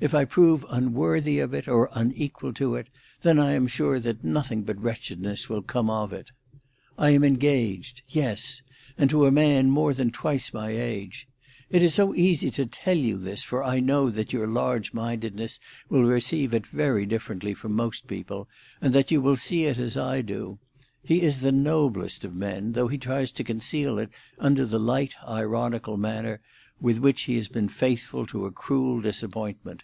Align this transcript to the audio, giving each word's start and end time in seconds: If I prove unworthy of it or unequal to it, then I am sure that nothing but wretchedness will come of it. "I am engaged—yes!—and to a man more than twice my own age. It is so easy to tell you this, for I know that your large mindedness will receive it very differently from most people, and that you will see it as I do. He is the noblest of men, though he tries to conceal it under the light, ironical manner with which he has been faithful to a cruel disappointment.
If 0.00 0.12
I 0.12 0.24
prove 0.24 0.66
unworthy 0.68 1.38
of 1.38 1.54
it 1.54 1.68
or 1.68 1.88
unequal 1.92 2.52
to 2.54 2.74
it, 2.74 2.88
then 3.22 3.38
I 3.38 3.52
am 3.52 3.68
sure 3.68 4.00
that 4.00 4.24
nothing 4.24 4.62
but 4.64 4.82
wretchedness 4.82 5.48
will 5.48 5.62
come 5.62 5.88
of 5.88 6.12
it. 6.12 6.32
"I 6.98 7.10
am 7.10 7.22
engaged—yes!—and 7.22 9.08
to 9.08 9.24
a 9.24 9.30
man 9.30 9.70
more 9.70 9.94
than 9.94 10.10
twice 10.10 10.52
my 10.52 10.72
own 10.72 10.80
age. 10.80 11.28
It 11.70 11.80
is 11.80 11.94
so 11.94 12.12
easy 12.12 12.50
to 12.50 12.66
tell 12.66 12.96
you 12.98 13.16
this, 13.16 13.44
for 13.44 13.62
I 13.62 13.78
know 13.78 14.10
that 14.10 14.32
your 14.32 14.48
large 14.48 14.92
mindedness 14.92 15.60
will 15.88 16.02
receive 16.04 16.52
it 16.52 16.66
very 16.66 17.06
differently 17.06 17.54
from 17.54 17.72
most 17.72 18.08
people, 18.08 18.48
and 18.80 18.92
that 18.94 19.12
you 19.12 19.22
will 19.22 19.36
see 19.36 19.62
it 19.64 19.78
as 19.78 19.96
I 19.96 20.22
do. 20.22 20.58
He 21.04 21.22
is 21.22 21.38
the 21.40 21.52
noblest 21.52 22.24
of 22.24 22.34
men, 22.34 22.72
though 22.72 22.88
he 22.88 22.98
tries 22.98 23.30
to 23.30 23.44
conceal 23.44 23.98
it 24.00 24.10
under 24.40 24.66
the 24.66 24.80
light, 24.80 25.14
ironical 25.26 25.96
manner 25.96 26.40
with 26.80 26.98
which 26.98 27.22
he 27.22 27.36
has 27.36 27.48
been 27.48 27.68
faithful 27.68 28.26
to 28.26 28.44
a 28.44 28.50
cruel 28.52 29.00
disappointment. 29.00 29.82